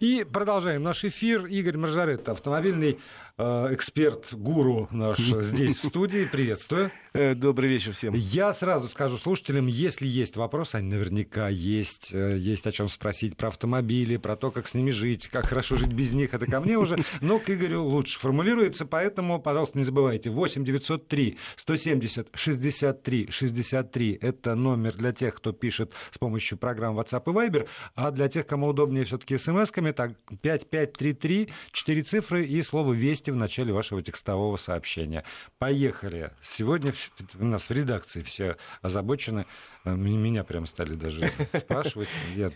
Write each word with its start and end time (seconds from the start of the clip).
И 0.00 0.24
продолжаем 0.24 0.82
наш 0.82 1.04
эфир. 1.04 1.46
Игорь 1.46 1.76
Маржарет, 1.76 2.28
автомобильный 2.28 2.98
Э, 3.42 3.72
эксперт, 3.72 4.34
гуру 4.34 4.86
наш 4.90 5.18
здесь 5.42 5.78
в 5.78 5.86
студии. 5.86 6.26
Приветствую. 6.26 6.92
Э, 7.12 7.34
добрый 7.34 7.68
вечер 7.68 7.92
всем. 7.92 8.14
Я 8.14 8.52
сразу 8.52 8.86
скажу 8.86 9.18
слушателям, 9.18 9.66
если 9.66 10.06
есть 10.06 10.36
вопросы, 10.36 10.76
они 10.76 10.90
наверняка 10.90 11.48
есть, 11.48 12.10
э, 12.12 12.36
есть 12.38 12.68
о 12.68 12.72
чем 12.72 12.88
спросить 12.88 13.36
про 13.36 13.48
автомобили, 13.48 14.16
про 14.16 14.36
то, 14.36 14.52
как 14.52 14.68
с 14.68 14.74
ними 14.74 14.92
жить, 14.92 15.26
как 15.26 15.46
хорошо 15.46 15.76
жить 15.76 15.92
без 15.92 16.12
них, 16.12 16.34
это 16.34 16.46
ко 16.46 16.60
мне 16.60 16.78
уже, 16.78 16.98
но 17.20 17.40
к 17.40 17.50
Игорю 17.50 17.82
лучше 17.82 18.20
формулируется, 18.20 18.86
поэтому, 18.86 19.40
пожалуйста, 19.40 19.76
не 19.76 19.82
забывайте, 19.82 20.30
8 20.30 20.64
903 20.64 21.36
170 21.56 22.28
63 22.32 23.28
63, 23.28 24.18
это 24.20 24.54
номер 24.54 24.94
для 24.94 25.10
тех, 25.10 25.34
кто 25.34 25.50
пишет 25.50 25.92
с 26.12 26.18
помощью 26.18 26.58
программ 26.58 26.96
WhatsApp 26.96 27.24
и 27.26 27.34
Viber, 27.34 27.66
а 27.96 28.12
для 28.12 28.28
тех, 28.28 28.46
кому 28.46 28.68
удобнее 28.68 29.04
все-таки 29.04 29.34
смс-ками, 29.34 29.90
так, 29.90 30.12
5533, 30.42 31.48
4 31.72 32.02
цифры 32.04 32.44
и 32.44 32.62
слово 32.62 32.92
«Вести» 32.92 33.32
в 33.32 33.36
начале 33.36 33.72
вашего 33.72 34.00
текстового 34.00 34.56
сообщения. 34.58 35.24
Поехали. 35.58 36.30
Сегодня 36.44 36.92
у 37.38 37.44
нас 37.44 37.62
в 37.62 37.70
редакции 37.70 38.22
все 38.22 38.56
озабочены. 38.82 39.46
Э, 39.84 39.94
меня 39.94 40.44
прям 40.44 40.66
стали 40.66 40.94
даже 40.94 41.32
спрашивать. 41.54 42.08
Я, 42.34 42.50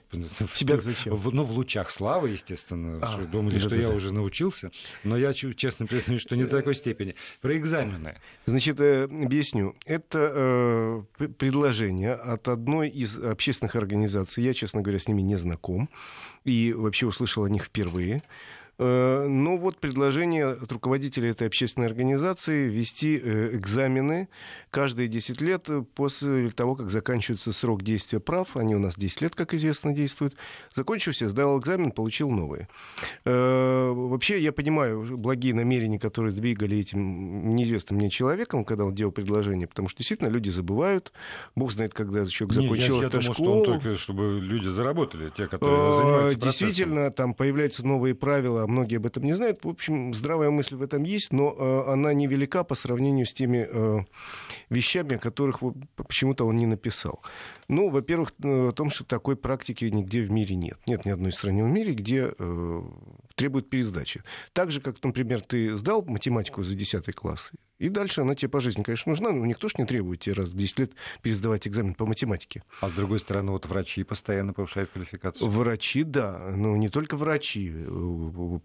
Тебя 0.53 0.81
зачем? 0.81 1.15
В, 1.15 1.35
ну, 1.35 1.43
в 1.43 1.51
лучах 1.53 1.91
славы, 1.91 2.31
естественно. 2.31 2.99
А, 3.03 3.13
что 3.13 3.27
думали, 3.27 3.59
что 3.59 3.75
я 3.75 3.91
уже 3.91 4.13
научился. 4.13 4.71
Но 5.03 5.17
я 5.17 5.33
честно 5.33 5.87
признаюсь, 5.87 6.23
что 6.23 6.37
не 6.37 6.45
до 6.45 6.51
такой 6.51 6.75
степени. 6.75 7.15
Про 7.41 7.57
экзамены. 7.57 8.21
Значит, 8.47 8.81
э, 8.81 9.05
объясню. 9.05 9.77
Это 9.87 11.05
э, 11.19 11.27
предложение 11.39 12.15
от 12.15 12.49
одной 12.49 12.89
из 12.89 13.17
общественных 13.17 13.77
организаций. 13.77 14.45
Я, 14.45 14.55
честно 14.55 14.83
говоря, 14.83 14.99
с 14.99 15.09
ними 15.09 15.23
не 15.23 15.37
знаком. 15.37 15.89
И 16.45 16.73
вообще 16.75 17.07
услышал 17.07 17.45
о 17.45 17.49
них 17.49 17.65
впервые. 17.65 18.23
Э, 18.77 19.27
ну 19.29 19.57
вот 19.57 19.79
предложение 19.79 20.49
от 20.49 20.73
руководителя 20.73 21.31
этой 21.31 21.47
общественной 21.47 21.87
организации 21.87 22.69
ввести 22.69 23.21
э, 23.23 23.51
экзамены 23.57 24.29
каждые 24.71 25.07
10 25.07 25.41
лет 25.41 25.69
после 25.95 26.51
того, 26.51 26.75
как 26.75 26.91
заканчивается 26.91 27.53
срок 27.53 27.83
действия 27.83 28.19
прав. 28.19 28.57
Они 28.57 28.75
у 28.75 28.81
нас 28.81 28.97
10 28.97 29.23
лет, 29.23 29.35
как 29.37 29.55
известно, 29.55 29.93
действуют. 29.93 30.35
Закончился, 30.75 31.29
сдал 31.29 31.59
экзамен, 31.61 31.93
получил 31.93 32.31
новые. 32.31 32.69
Э, 33.25 33.93
вообще, 33.95 34.41
я 34.41 34.53
понимаю 34.53 35.17
благие 35.17 35.55
намерения, 35.55 36.01
которые 36.01 36.33
двигали 36.33 36.79
этим 36.79 37.55
неизвестным 37.55 37.99
мне 37.99 38.11
человеком, 38.11 38.65
когда 38.65 38.85
он 38.85 38.95
делал 38.95 39.13
предложение, 39.13 39.69
потому 39.69 39.89
что 39.89 39.99
действительно 39.99 40.29
люди 40.29 40.51
забывают. 40.51 41.13
Бог 41.55 41.71
знает, 41.71 41.95
когда 41.95 42.27
человек 42.27 42.55
закончил 42.55 43.01
думаю, 43.01 43.23
школу. 43.23 43.35
что 43.35 43.53
он 43.53 43.65
только, 43.65 43.97
чтобы 43.97 44.41
люди 44.41 44.69
заработали, 44.69 45.31
те, 45.31 45.47
которые 45.47 45.97
занимаются. 45.97 46.41
Действительно, 46.41 47.11
там 47.13 47.35
появляются 47.35 47.87
новые 47.87 48.17
правила 48.17 48.64
многие 48.67 48.97
об 48.97 49.07
этом 49.07 49.25
не 49.25 49.33
знают. 49.33 49.65
В 49.65 49.69
общем, 49.69 50.15
здравая 50.15 50.51
мысль 50.51 50.77
в 50.77 50.83
этом 50.83 51.03
есть, 51.03 51.33
но 51.33 51.55
э, 51.57 51.93
она 51.93 52.13
невелика 52.13 52.65
по 52.65 52.75
сравнению 52.75 53.27
с 53.27 53.33
теми 53.33 53.67
э, 53.69 54.01
вещами, 54.71 55.17
о 55.17 55.19
которых 55.19 55.61
почему-то 55.97 56.47
он 56.47 56.57
не 56.57 56.67
написал. 56.67 57.23
Ну, 57.69 57.89
во-первых, 57.89 58.33
о 58.43 58.73
том, 58.73 58.91
что 58.91 59.05
такой 59.05 59.37
практики 59.37 59.85
нигде 59.87 60.23
в 60.23 60.31
мире 60.31 60.55
нет. 60.55 60.79
Нет 60.87 61.05
ни 61.05 61.11
одной 61.11 61.33
страны 61.33 61.65
в 61.65 61.69
мире, 61.69 61.95
где 61.95 62.33
э, 62.37 62.83
требуют 63.35 63.71
пересдачи. 63.71 64.23
Так 64.53 64.71
же, 64.71 64.81
как, 64.81 65.03
например, 65.03 65.41
ты 65.41 65.77
сдал 65.77 66.03
математику 66.03 66.63
за 66.63 66.75
10 66.75 67.15
класс, 67.15 67.53
и 67.79 67.89
дальше 67.89 68.21
она 68.21 68.35
тебе 68.35 68.49
по 68.49 68.61
жизни, 68.61 68.83
конечно, 68.83 69.11
нужна, 69.11 69.33
но 69.33 69.45
никто 69.45 69.69
же 69.69 69.75
не 69.79 69.85
требует 69.85 70.21
тебе 70.21 70.35
раз 70.35 70.51
в 70.51 70.57
10 70.57 70.79
лет 70.79 70.93
пересдавать 71.23 71.67
экзамен 71.67 71.95
по 71.95 72.07
математике. 72.07 72.63
А 72.81 72.89
с 72.89 72.93
другой 72.93 73.19
стороны, 73.19 73.51
вот 73.51 73.67
врачи 73.67 74.05
постоянно 74.05 74.53
повышают 74.53 74.91
квалификацию. 74.91 75.51
Врачи, 75.51 76.05
да, 76.05 76.39
но 76.55 76.77
не 76.77 76.89
только 76.89 77.17
врачи. 77.17 77.71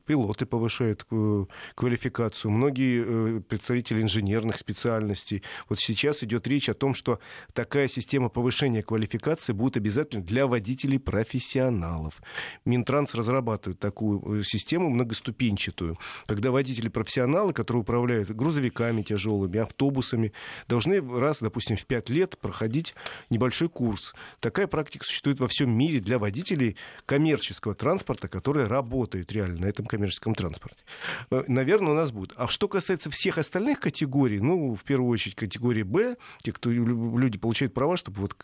Пилоты 0.06 0.46
повышают 0.46 1.08
э, 1.10 1.46
квалификацию, 1.76 2.52
многие 2.52 3.38
э, 3.38 3.42
представители 3.42 4.02
инженерных 4.02 4.58
специальностей. 4.58 5.42
Вот 5.70 5.80
сейчас 5.80 6.24
идет 6.24 6.48
речь 6.48 6.69
о 6.69 6.75
том, 6.75 6.94
что 6.94 7.19
такая 7.53 7.88
система 7.88 8.30
повышения 8.30 8.84
квалификации 8.84 9.53
будет 9.53 9.78
обязательно 9.78 10.24
для 10.24 10.46
водителей 10.46 11.00
профессионалов. 11.00 12.22
Минтранс 12.66 13.16
разрабатывает 13.16 13.80
такую 13.80 14.40
э, 14.40 14.44
систему 14.44 14.90
многоступенчатую, 14.90 15.98
когда 16.28 16.52
водители-профессионалы, 16.52 17.53
которые 17.53 17.81
управляют 17.81 18.30
грузовиками, 18.30 18.99
грузовиками 19.00 19.04
тяжелыми, 19.04 19.60
автобусами, 19.60 20.32
должны 20.68 21.02
раз, 21.20 21.40
допустим, 21.40 21.78
в 21.78 21.86
пять 21.86 22.10
лет 22.10 22.38
проходить 22.40 22.96
небольшой 23.30 23.70
курс. 23.70 24.14
Такая 24.40 24.68
практика 24.68 25.06
существует 25.06 25.40
во 25.40 25.48
всем 25.48 25.72
мире 25.72 26.00
для 26.00 26.18
водителей 26.18 26.76
коммерческого 27.06 27.76
транспорта, 27.76 28.28
который 28.28 28.66
работает 28.66 29.32
реально 29.32 29.62
на 29.62 29.66
этом 29.66 29.86
коммерческом 29.86 30.36
транспорте. 30.36 30.84
Э, 31.32 31.44
наверное, 31.48 31.92
у 31.92 31.96
нас 31.96 32.12
будет. 32.12 32.34
А 32.36 32.48
что 32.48 32.68
касается 32.68 33.10
всех 33.10 33.38
остальных 33.38 33.80
категорий, 33.80 34.40
ну, 34.40 34.76
в 34.76 34.84
первую 34.84 35.10
очередь 35.10 35.36
категории 35.36 35.84
Б, 35.84 36.16
те, 36.40 36.52
кто 36.52 36.70
люди 36.72 37.38
получают 37.38 37.74
права, 37.74 37.98
чтобы 37.98 38.22
вот 38.22 38.36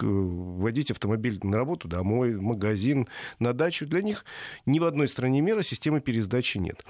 водить 0.00 0.90
автомобиль 0.90 1.38
на 1.42 1.56
работу, 1.56 1.88
домой, 1.88 2.34
магазин, 2.40 3.08
на 3.38 3.52
дачу, 3.52 3.86
для 3.86 4.02
них 4.02 4.24
ни 4.66 4.78
в 4.78 4.84
одной 4.84 5.08
стране 5.08 5.40
мира 5.40 5.62
системы 5.62 6.00
пересдачи 6.00 6.58
нет. 6.58 6.84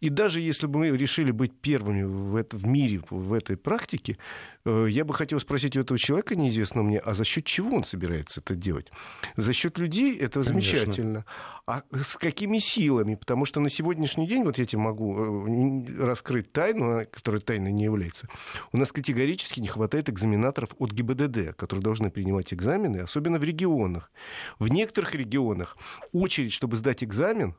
И 0.00 0.08
даже 0.08 0.40
если 0.40 0.66
бы 0.66 0.80
мы 0.80 0.88
решили 0.88 1.30
быть 1.30 1.52
первыми 1.52 2.02
в, 2.02 2.36
это, 2.36 2.56
в 2.56 2.66
мире 2.66 3.00
в 3.10 3.32
этой 3.32 3.56
практике, 3.56 4.18
Э, 4.57 4.57
я 4.86 5.04
бы 5.04 5.14
хотел 5.14 5.40
спросить 5.40 5.76
у 5.76 5.80
этого 5.80 5.98
человека, 5.98 6.36
неизвестного 6.36 6.84
мне, 6.84 6.98
а 6.98 7.14
за 7.14 7.24
счет 7.24 7.44
чего 7.44 7.76
он 7.76 7.84
собирается 7.84 8.40
это 8.40 8.54
делать? 8.54 8.90
За 9.36 9.52
счет 9.52 9.78
людей 9.78 10.16
это 10.16 10.42
Конечно. 10.42 10.52
замечательно. 10.52 11.24
А 11.66 11.82
с 11.92 12.16
какими 12.16 12.58
силами? 12.58 13.14
Потому 13.14 13.44
что 13.44 13.60
на 13.60 13.68
сегодняшний 13.68 14.26
день, 14.26 14.44
вот 14.44 14.58
я 14.58 14.64
тебе 14.64 14.80
могу 14.80 15.46
э, 15.46 16.04
раскрыть 16.04 16.52
тайну, 16.52 17.06
которая 17.10 17.40
тайной 17.40 17.72
не 17.72 17.84
является. 17.84 18.28
У 18.72 18.78
нас 18.78 18.90
категорически 18.90 19.60
не 19.60 19.68
хватает 19.68 20.08
экзаменаторов 20.08 20.70
от 20.78 20.92
ГИБДД, 20.92 21.54
которые 21.56 21.82
должны 21.82 22.10
принимать 22.10 22.52
экзамены, 22.54 22.98
особенно 22.98 23.38
в 23.38 23.44
регионах. 23.44 24.10
В 24.58 24.68
некоторых 24.68 25.14
регионах 25.14 25.76
очередь, 26.12 26.52
чтобы 26.52 26.76
сдать 26.76 27.04
экзамен, 27.04 27.54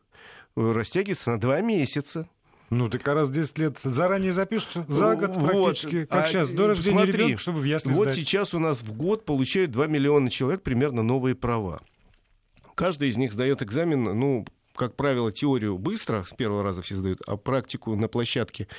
э, 0.56 0.72
растягивается 0.72 1.32
на 1.32 1.40
два 1.40 1.62
месяца. 1.62 2.28
Ну, 2.70 2.90
так 2.90 3.08
а 3.08 3.14
раз 3.14 3.32
10 3.32 3.58
лет 3.58 3.78
заранее 3.84 4.34
запишутся, 4.34 4.86
за 4.88 5.16
год 5.16 5.34
практически, 5.34 5.96
вот. 6.02 6.10
как 6.10 6.26
а, 6.26 6.28
сейчас, 6.28 6.50
до 6.52 6.68
рождения 6.68 6.98
смотри, 6.98 7.14
ребенка, 7.14 7.38
чтобы 7.40 7.60
в 7.60 7.64
ясли 7.64 7.92
Вот 7.92 8.10
сдать. 8.10 8.16
сейчас 8.16 8.54
у 8.54 8.60
нас 8.60 8.82
в 8.82 8.96
год 8.96 9.26
получают 9.26 9.72
2 9.72 9.88
миллиона 9.88 10.30
человек 10.30 10.62
примерно 10.62 11.02
новые 11.02 11.36
права. 11.36 11.82
Каждый 12.76 13.10
из 13.10 13.18
них 13.18 13.34
сдает 13.34 13.64
экзамен, 13.64 14.04
ну, 14.04 14.46
как 14.80 14.96
правило, 14.96 15.30
теорию 15.30 15.78
быстро, 15.78 16.24
с 16.24 16.34
первого 16.34 16.64
раза 16.64 16.82
все 16.82 16.96
сдают, 16.96 17.20
а 17.28 17.36
практику 17.36 17.98
на 17.98 18.08
площадке 18.08 18.70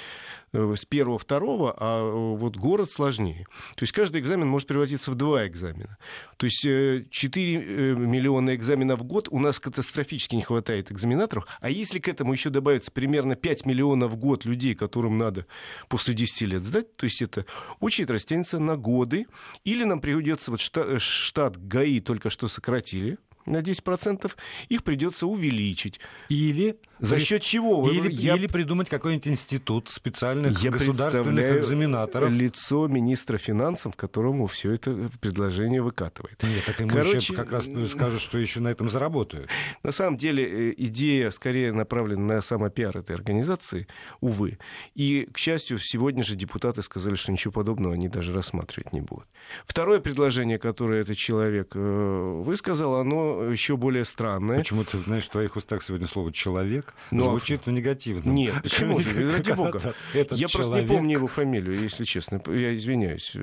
э, 0.53 0.75
с 0.75 0.87
первого, 0.87 1.19
второго, 1.19 1.77
а 1.79 2.01
э, 2.01 2.37
вот 2.37 2.57
город 2.57 2.91
сложнее. 2.91 3.47
То 3.77 3.83
есть 3.83 3.93
каждый 3.93 4.23
экзамен 4.23 4.49
может 4.49 4.67
превратиться 4.67 5.11
в 5.11 5.15
два 5.15 5.47
экзамена. 5.47 5.99
То 6.39 6.47
есть 6.47 6.63
4 6.63 7.11
э, 7.13 7.95
миллиона 7.97 8.55
экзаменов 8.55 9.01
в 9.01 9.05
год 9.05 9.29
у 9.31 9.39
нас 9.39 9.61
катастрофически 9.61 10.37
не 10.37 10.43
хватает 10.43 10.91
экзаменаторов, 10.91 11.47
а 11.61 11.69
если 11.69 11.99
к 11.99 12.09
этому 12.09 12.33
еще 12.33 12.49
добавится 12.49 12.91
примерно 12.91 13.37
5 13.37 13.67
миллионов 13.67 14.13
в 14.13 14.17
год 14.17 14.47
людей, 14.47 14.75
которым 14.75 15.19
надо 15.19 15.45
после 15.89 16.15
10 16.15 16.41
лет 16.49 16.65
сдать, 16.65 16.97
то 16.97 17.05
есть 17.05 17.21
это 17.21 17.45
очередь 17.79 18.09
растянется 18.09 18.59
на 18.59 18.79
годы, 18.79 19.27
или 19.65 19.85
нам 19.85 20.01
придется, 20.01 20.51
вот 20.51 20.61
штат, 20.61 21.03
штат 21.03 21.63
ГАИ 21.63 22.01
только 22.01 22.31
что 22.31 22.49
сократили, 22.49 23.19
на 23.47 23.59
10%, 23.59 24.31
их 24.69 24.85
придется 24.85 25.27
увеличить. 25.27 26.01
Или 26.29 26.79
за 27.01 27.19
счет 27.19 27.43
чего? 27.43 27.91
Или, 27.91 28.11
я... 28.13 28.37
или 28.37 28.47
придумать 28.47 28.89
какой-нибудь 28.89 29.29
институт 29.29 29.89
специальных 29.89 30.61
я 30.63 30.71
государственных 30.71 31.59
экзаменаторов. 31.59 32.33
лицо 32.33 32.87
министра 32.87 33.39
финансов, 33.39 33.97
которому 33.97 34.47
все 34.47 34.73
это 34.73 35.11
предложение 35.21 35.83
выкатывает. 35.83 36.43
Нет, 36.43 36.65
так 36.67 36.81
ему 36.81 36.91
Короче, 36.91 37.17
еще 37.17 37.35
как 37.35 37.53
раз 37.53 37.65
скажут, 37.91 38.21
что 38.21 38.39
еще 38.39 38.61
на 38.61 38.69
этом 38.69 38.89
заработают. 38.89 39.49
На 39.83 39.93
самом 39.93 40.17
деле 40.17 40.71
э, 40.71 40.75
идея 40.77 41.31
скорее 41.31 41.73
направлена 41.73 42.35
на 42.35 42.43
самопиар 42.43 42.97
этой 42.99 43.17
организации, 43.17 43.87
увы. 44.21 44.59
И, 44.95 45.29
к 45.33 45.39
счастью, 45.39 45.79
сегодня 45.79 46.23
же 46.23 46.37
депутаты 46.37 46.83
сказали, 46.83 47.15
что 47.15 47.33
ничего 47.33 47.53
подобного 47.53 47.95
они 47.95 48.09
даже 48.09 48.33
рассматривать 48.33 48.93
не 48.93 49.01
будут. 49.01 49.27
Второе 49.67 50.01
предложение, 50.01 50.59
которое 50.59 51.03
этот 51.03 51.17
человек 51.17 51.73
э, 51.75 52.43
высказал, 52.45 52.95
оно 52.97 53.45
еще 53.45 53.77
более 53.77 54.05
странное. 54.05 54.59
Почему 54.59 54.85
ты 54.85 54.99
знаешь, 54.99 55.25
в 55.25 55.31
твоих 55.31 55.57
устах 55.57 55.83
сегодня 55.83 56.07
слово 56.07 56.33
«человек» 56.33 56.90
Но... 57.11 57.25
Звучит 57.25 57.63
ну, 57.67 57.73
негативно. 57.73 58.31
Нет, 58.31 58.55
почему 58.63 58.99
же? 59.01 59.33
Ради 59.33 59.53
бога. 59.53 59.95
Я 60.15 60.49
просто 60.49 60.81
не 60.81 60.87
помню 60.87 61.17
его 61.19 61.27
фамилию, 61.27 61.81
если 61.81 62.05
честно. 62.05 62.41
Я 62.47 62.75
извиняюсь. 62.77 63.37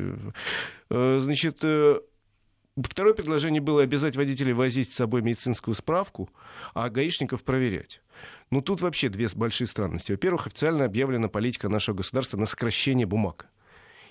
Э, 0.90 1.20
значит, 1.22 1.60
э, 1.64 2.00
Второе 2.78 3.16
предложение 3.16 3.60
было 3.60 3.82
обязать 3.82 4.16
водителей 4.16 4.54
возить 4.54 4.94
с 4.94 4.96
собой 4.96 5.24
медицинскую 5.24 5.74
справку, 5.74 6.30
а 6.76 6.90
гаишников 6.90 7.44
проверять. 7.44 8.02
Ну, 8.52 8.62
тут 8.62 8.82
вообще 8.82 9.10
две 9.10 9.28
большие 9.34 9.68
странности. 9.68 10.12
Во-первых, 10.12 10.46
официально 10.46 10.86
объявлена 10.86 11.28
политика 11.28 11.70
нашего 11.70 11.96
государства 11.96 12.38
на 12.38 12.46
сокращение 12.46 13.08
бумаг. 13.08 13.48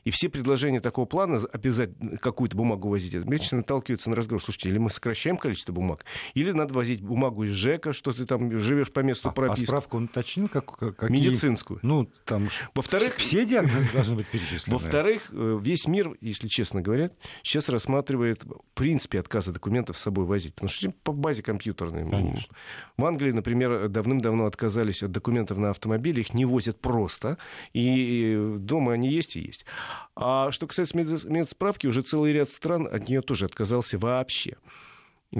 И 0.06 0.10
все 0.12 0.28
предложения 0.28 0.80
такого 0.80 1.04
плана, 1.04 1.40
обязательно 1.52 2.16
какую-то 2.18 2.56
бумагу 2.56 2.88
возить, 2.88 3.12
обычно 3.16 3.58
наталкиваются 3.58 4.08
на 4.08 4.14
разговор. 4.14 4.40
Слушайте, 4.40 4.68
или 4.68 4.78
мы 4.78 4.88
сокращаем 4.88 5.36
количество 5.36 5.72
бумаг, 5.72 6.04
или 6.34 6.52
надо 6.52 6.72
возить 6.74 7.02
бумагу 7.02 7.42
из 7.42 7.50
ЖЭКа, 7.50 7.92
что 7.92 8.12
ты 8.12 8.24
там 8.24 8.56
живешь 8.56 8.92
по 8.92 9.00
месту 9.00 9.30
А, 9.30 9.32
а 9.32 9.34
прописки. 9.34 9.64
справку 9.64 9.96
он 9.96 10.04
уточнил? 10.04 10.46
Как, 10.46 10.64
как- 10.78 10.94
какие- 10.96 11.16
Медицинскую. 11.26 11.80
Ну, 11.82 12.08
там 12.24 12.48
Во-вторых, 12.76 13.16
все 13.16 13.44
диагнозы 13.44 13.90
должны 13.92 14.14
быть 14.14 14.28
перечислены. 14.28 14.78
Во-вторых, 14.78 15.24
э, 15.32 15.58
весь 15.60 15.88
мир, 15.88 16.16
если 16.20 16.46
честно 16.46 16.80
говоря, 16.82 17.10
сейчас 17.42 17.68
рассматривает 17.68 18.44
в 18.44 18.60
принципе 18.74 19.18
отказ 19.18 19.48
от 19.48 19.54
документов 19.54 19.98
с 19.98 20.02
собой 20.02 20.24
возить, 20.24 20.54
потому 20.54 20.68
что 20.68 20.92
по 21.02 21.10
базе 21.10 21.42
компьютерной. 21.42 22.08
Конечно. 22.08 22.54
В 22.96 23.04
Англии, 23.04 23.32
например, 23.32 23.88
давным-давно 23.88 24.46
отказались 24.46 25.02
от 25.02 25.10
документов 25.10 25.58
на 25.58 25.70
автомобиле, 25.70 26.20
их 26.20 26.32
не 26.32 26.44
возят 26.44 26.80
просто, 26.80 27.38
и 27.72 28.54
дома 28.58 28.92
они 28.92 29.08
есть 29.08 29.34
и 29.34 29.40
есть. 29.40 29.66
А 30.14 30.50
что 30.50 30.66
касается 30.66 30.96
медсправки, 30.96 31.86
уже 31.86 32.02
целый 32.02 32.32
ряд 32.32 32.50
стран 32.50 32.88
от 32.90 33.08
нее 33.08 33.22
тоже 33.22 33.44
отказался 33.44 33.98
вообще. 33.98 34.56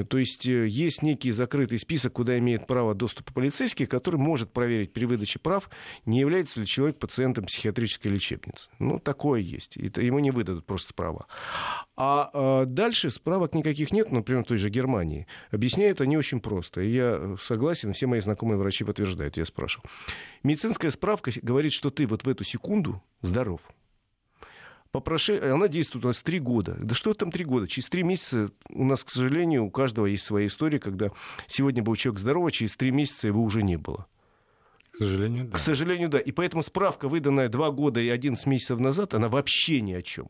То 0.08 0.18
есть 0.18 0.46
э, 0.46 0.66
есть 0.66 1.02
некий 1.02 1.30
закрытый 1.30 1.78
список, 1.78 2.14
куда 2.14 2.38
имеет 2.38 2.66
право 2.66 2.94
доступа 2.94 3.32
полицейский, 3.32 3.86
который 3.86 4.16
может 4.16 4.52
проверить 4.52 4.92
при 4.92 5.04
выдаче 5.04 5.38
прав, 5.38 5.70
не 6.04 6.18
является 6.18 6.60
ли 6.60 6.66
человек 6.66 6.98
пациентом 6.98 7.46
психиатрической 7.46 8.10
лечебницы. 8.10 8.68
Ну, 8.78 8.98
такое 8.98 9.40
есть. 9.40 9.76
И 9.76 9.88
то 9.88 10.00
ему 10.00 10.18
не 10.18 10.32
выдадут 10.32 10.66
просто 10.66 10.92
права. 10.92 11.26
А 11.96 12.30
э, 12.32 12.66
дальше 12.66 13.10
справок 13.10 13.54
никаких 13.54 13.92
нет, 13.92 14.10
например, 14.10 14.42
в 14.42 14.48
той 14.48 14.58
же 14.58 14.70
Германии. 14.70 15.26
Объясняют 15.50 16.00
они 16.00 16.16
очень 16.16 16.40
просто. 16.40 16.80
И 16.80 16.90
я 16.90 17.16
э, 17.18 17.36
согласен, 17.40 17.92
все 17.92 18.06
мои 18.06 18.20
знакомые 18.20 18.58
врачи 18.58 18.84
подтверждают, 18.84 19.36
я 19.36 19.44
спрашивал. 19.44 19.84
Медицинская 20.42 20.90
справка 20.90 21.30
говорит, 21.42 21.72
что 21.72 21.90
ты 21.90 22.06
вот 22.06 22.24
в 22.24 22.28
эту 22.28 22.44
секунду 22.44 23.02
здоров. 23.22 23.60
По 24.92 25.00
проше... 25.00 25.38
Она 25.38 25.68
действует 25.68 26.04
у 26.04 26.08
нас 26.08 26.22
три 26.22 26.38
года. 26.38 26.76
Да 26.80 26.94
что 26.94 27.14
там 27.14 27.30
три 27.30 27.44
года? 27.44 27.66
Через 27.68 27.88
три 27.88 28.02
месяца 28.02 28.50
у 28.70 28.84
нас, 28.84 29.04
к 29.04 29.10
сожалению, 29.10 29.64
у 29.64 29.70
каждого 29.70 30.06
есть 30.06 30.24
своя 30.24 30.46
история, 30.46 30.78
когда 30.78 31.10
сегодня 31.46 31.82
был 31.82 31.96
человек 31.96 32.20
здоровый, 32.20 32.52
через 32.52 32.76
три 32.76 32.90
месяца 32.90 33.26
его 33.26 33.42
уже 33.42 33.62
не 33.62 33.76
было. 33.76 34.06
К 34.92 34.98
сожалению, 34.98 35.44
да. 35.44 35.56
К 35.56 35.58
сожалению, 35.58 36.08
да. 36.08 36.18
И 36.18 36.32
поэтому 36.32 36.62
справка, 36.62 37.08
выданная 37.08 37.48
два 37.48 37.70
года 37.70 38.00
и 38.00 38.08
11 38.08 38.46
месяцев 38.46 38.78
назад, 38.78 39.14
она 39.14 39.28
вообще 39.28 39.80
ни 39.80 39.92
о 39.92 40.02
чем. 40.02 40.28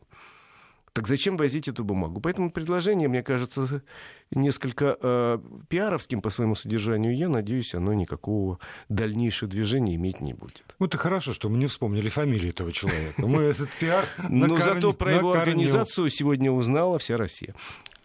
Так 0.97 1.07
зачем 1.07 1.37
возить 1.37 1.67
эту 1.67 1.83
бумагу? 1.83 2.19
Поэтому 2.19 2.49
предложение, 2.49 3.07
мне 3.07 3.21
кажется, 3.21 3.83
несколько 4.31 4.97
э, 4.99 5.39
пиаровским 5.69 6.23
по 6.23 6.31
своему 6.31 6.55
содержанию. 6.55 7.15
Я 7.15 7.29
надеюсь, 7.29 7.75
оно 7.75 7.93
никакого 7.93 8.57
дальнейшего 8.89 9.47
движения 9.47 9.93
иметь 9.93 10.21
не 10.21 10.33
будет. 10.33 10.63
Вот 10.79 10.95
и 10.95 10.97
хорошо, 10.97 11.33
что 11.33 11.49
мы 11.49 11.59
не 11.59 11.67
вспомнили 11.67 12.09
фамилию 12.09 12.49
этого 12.49 12.73
человека. 12.73 13.27
Мы 13.27 13.43
этот 13.43 13.69
пиар 13.79 14.07
Но 14.27 14.47
накорни- 14.47 14.63
зато 14.63 14.93
про 14.93 15.13
его 15.13 15.33
организацию 15.33 16.09
сегодня 16.09 16.51
узнала 16.51 16.97
вся 16.97 17.15
Россия. 17.15 17.53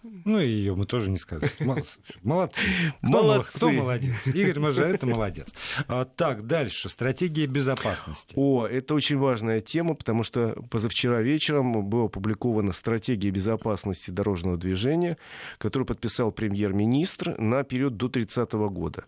Ну, 0.03 0.41
и 0.41 0.47
ее 0.49 0.75
мы 0.75 0.87
тоже 0.87 1.11
не 1.11 1.17
сказали. 1.17 1.51
Молодцы. 1.61 1.99
Молодцы. 2.23 2.69
Кто, 2.99 3.09
Молодцы. 3.09 3.59
мол- 3.65 3.71
Кто 3.71 3.71
молодец? 3.71 4.27
Игорь 4.27 4.59
Мажарета 4.59 5.07
молодец. 5.07 5.55
А, 5.87 6.05
так, 6.05 6.47
дальше. 6.47 6.89
Стратегия 6.89 7.47
безопасности. 7.47 8.35
О, 8.37 8.67
это 8.67 8.95
очень 8.95 9.17
важная 9.19 9.61
тема, 9.61 9.95
потому 9.95 10.23
что 10.25 10.61
позавчера 10.71 11.23
вечером 11.23 11.85
была 11.89 12.07
опубликована 12.07 12.73
стратегия 12.73 13.31
безопасности 13.31 14.11
дорожного 14.11 14.57
движения, 14.57 15.19
которую 15.59 15.87
подписал 15.87 16.33
премьер-министр 16.33 17.39
на 17.41 17.63
период 17.63 17.97
до 17.97 18.09
30 18.09 18.53
года, 18.53 19.05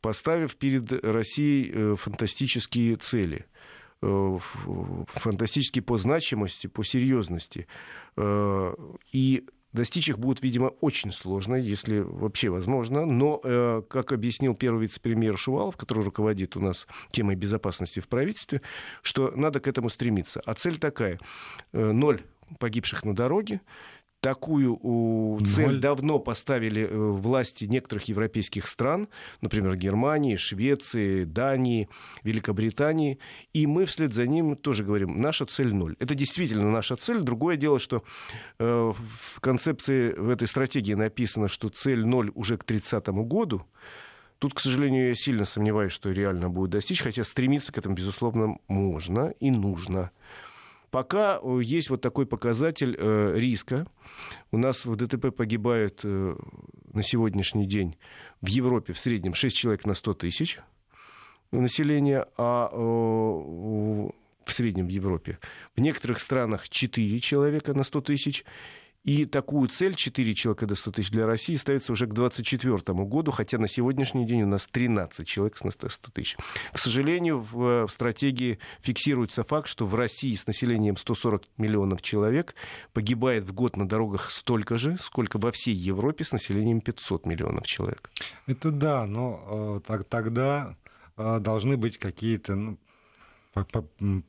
поставив 0.00 0.56
перед 0.56 0.90
Россией 1.04 1.70
э, 1.72 1.96
фантастические 1.98 2.96
цели 2.96 3.44
э, 4.00 4.36
ф- 4.36 4.56
фантастические 5.08 5.82
по 5.82 5.98
значимости, 5.98 6.66
по 6.68 6.82
серьезности. 6.82 7.66
Э, 8.16 8.72
И 9.12 9.44
достичь 9.72 10.08
их 10.08 10.18
будет, 10.18 10.42
видимо, 10.42 10.68
очень 10.80 11.12
сложно, 11.12 11.54
если 11.54 11.98
вообще 11.98 12.50
возможно. 12.50 13.04
Но, 13.04 13.40
э, 13.42 13.82
как 13.88 14.12
объяснил 14.12 14.54
первый 14.54 14.82
вице-премьер 14.82 15.38
Шувалов, 15.38 15.76
который 15.76 16.04
руководит 16.04 16.56
у 16.56 16.60
нас 16.60 16.86
темой 17.10 17.34
безопасности 17.36 18.00
в 18.00 18.08
правительстве, 18.08 18.62
что 19.02 19.30
надо 19.34 19.60
к 19.60 19.68
этому 19.68 19.88
стремиться. 19.88 20.40
А 20.44 20.54
цель 20.54 20.78
такая. 20.78 21.18
э, 21.72 21.92
Ноль 21.92 22.22
погибших 22.58 23.04
на 23.04 23.14
дороге. 23.14 23.60
Такую 24.22 25.40
цель 25.44 25.66
Ноль. 25.66 25.80
давно 25.80 26.20
поставили 26.20 26.82
э, 26.82 26.96
власти 26.96 27.64
некоторых 27.64 28.04
европейских 28.04 28.68
стран, 28.68 29.08
например, 29.40 29.74
Германии, 29.74 30.36
Швеции, 30.36 31.24
Дании, 31.24 31.88
Великобритании. 32.22 33.18
И 33.52 33.66
мы 33.66 33.84
вслед 33.84 34.14
за 34.14 34.28
ним 34.28 34.54
тоже 34.54 34.84
говорим, 34.84 35.20
наша 35.20 35.44
цель 35.44 35.74
ноль. 35.74 35.96
Это 35.98 36.14
действительно 36.14 36.70
наша 36.70 36.94
цель. 36.94 37.22
Другое 37.22 37.56
дело, 37.56 37.80
что 37.80 38.04
э, 38.60 38.92
в 38.94 39.40
концепции, 39.40 40.12
в 40.12 40.30
этой 40.30 40.46
стратегии 40.46 40.94
написано, 40.94 41.48
что 41.48 41.68
цель 41.68 42.06
ноль 42.06 42.30
уже 42.36 42.56
к 42.56 42.62
30 42.62 43.08
году. 43.08 43.66
Тут, 44.38 44.54
к 44.54 44.60
сожалению, 44.60 45.08
я 45.08 45.14
сильно 45.16 45.44
сомневаюсь, 45.44 45.90
что 45.90 46.12
реально 46.12 46.48
будет 46.48 46.70
достичь, 46.70 47.02
хотя 47.02 47.24
стремиться 47.24 47.72
к 47.72 47.78
этому, 47.78 47.96
безусловно, 47.96 48.58
можно 48.68 49.34
и 49.40 49.50
нужно. 49.50 50.12
Пока 50.92 51.40
э, 51.42 51.60
есть 51.64 51.88
вот 51.88 52.02
такой 52.02 52.26
показатель 52.26 52.94
э, 52.98 53.32
риска. 53.34 53.86
У 54.50 54.58
нас 54.58 54.84
в 54.84 54.94
ДТП 54.94 55.34
погибают 55.34 56.02
э, 56.04 56.36
на 56.92 57.02
сегодняшний 57.02 57.66
день 57.66 57.96
в 58.42 58.48
Европе 58.48 58.92
в 58.92 58.98
среднем 58.98 59.32
6 59.32 59.56
человек 59.56 59.86
на 59.86 59.94
100 59.94 60.14
тысяч 60.14 60.60
населения, 61.50 62.26
а 62.36 62.68
в 62.74 64.12
среднем 64.52 64.86
в 64.86 64.90
Европе. 64.90 65.38
В 65.74 65.80
некоторых 65.80 66.18
странах 66.18 66.68
4 66.68 67.20
человека 67.20 67.72
на 67.72 67.84
100 67.84 68.00
тысяч. 68.02 68.44
И 69.04 69.24
такую 69.24 69.68
цель 69.68 69.96
4 69.96 70.34
человека 70.34 70.66
до 70.66 70.76
100 70.76 70.92
тысяч 70.92 71.10
для 71.10 71.26
России 71.26 71.56
ставится 71.56 71.90
уже 71.90 72.06
к 72.06 72.12
2024 72.14 73.04
году, 73.04 73.32
хотя 73.32 73.58
на 73.58 73.66
сегодняшний 73.66 74.24
день 74.24 74.42
у 74.42 74.46
нас 74.46 74.68
13 74.70 75.26
человек 75.26 75.62
на 75.64 75.72
100 75.72 75.88
тысяч. 76.12 76.36
К 76.72 76.78
сожалению, 76.78 77.40
в, 77.40 77.86
в 77.86 77.90
стратегии 77.90 78.60
фиксируется 78.80 79.42
факт, 79.42 79.66
что 79.66 79.86
в 79.86 79.94
России 79.96 80.34
с 80.36 80.46
населением 80.46 80.96
140 80.96 81.42
миллионов 81.56 82.00
человек 82.00 82.54
погибает 82.92 83.42
в 83.42 83.52
год 83.52 83.76
на 83.76 83.88
дорогах 83.88 84.30
столько 84.30 84.76
же, 84.76 84.96
сколько 85.00 85.38
во 85.38 85.50
всей 85.50 85.74
Европе 85.74 86.22
с 86.22 86.30
населением 86.30 86.80
500 86.80 87.26
миллионов 87.26 87.66
человек. 87.66 88.08
Это 88.46 88.70
да, 88.70 89.06
но 89.06 89.80
э, 89.84 89.86
так- 89.86 90.04
тогда 90.04 90.76
э, 91.16 91.40
должны 91.40 91.76
быть 91.76 91.98
какие-то 91.98 92.54
ну, 92.54 92.78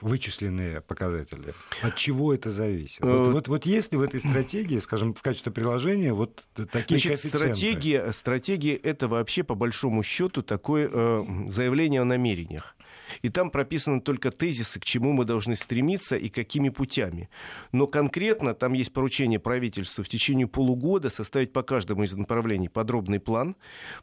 вычисленные 0.02 0.82
показатели. 0.82 1.54
От 1.82 1.96
чего 1.96 2.34
это 2.34 2.50
зависит? 2.50 3.04
Э, 3.04 3.08
Вот, 3.08 3.28
вот, 3.28 3.48
вот 3.48 3.66
есть 3.66 3.92
ли 3.92 3.98
в 3.98 4.02
этой 4.02 4.20
стратегии, 4.20 4.80
скажем, 4.80 5.14
в 5.14 5.22
качестве 5.22 5.52
приложения 5.52 6.14
вот 6.14 6.44
такие 6.56 7.00
Значит, 7.00 7.22
коэффициенты? 7.22 7.38
стратегия, 7.38 8.12
стратегия 8.12 8.76
это 8.76 9.08
вообще 9.08 9.44
по 9.44 9.56
большому 9.56 10.04
счету 10.04 10.42
такое 10.42 10.90
э, 10.92 11.24
заявление 11.50 12.02
о 12.02 12.06
намерениях. 12.06 12.76
И 13.22 13.30
там 13.30 13.50
прописаны 13.50 14.02
только 14.02 14.32
тезисы, 14.32 14.80
к 14.80 14.86
чему 14.86 15.14
мы 15.14 15.26
должны 15.26 15.56
стремиться 15.56 16.16
и 16.16 16.30
какими 16.30 16.70
путями. 16.70 17.30
Но 17.72 17.88
конкретно 17.88 18.54
там 18.54 18.74
есть 18.74 18.94
поручение 18.94 19.40
правительству 19.40 20.04
в 20.04 20.10
течение 20.10 20.48
полугода 20.48 21.10
составить 21.10 21.54
по 21.54 21.64
каждому 21.64 22.04
из 22.04 22.14
направлений 22.14 22.70
подробный 22.70 23.20
план, 23.20 23.56